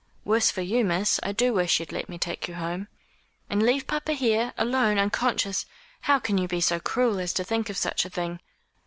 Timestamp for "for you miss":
0.49-1.19